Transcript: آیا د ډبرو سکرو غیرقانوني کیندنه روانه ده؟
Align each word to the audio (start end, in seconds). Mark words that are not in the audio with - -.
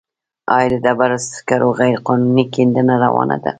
آیا 0.55 0.67
د 0.71 0.75
ډبرو 0.85 1.17
سکرو 1.31 1.69
غیرقانوني 1.79 2.45
کیندنه 2.53 2.93
روانه 3.03 3.37
ده؟ 3.43 3.49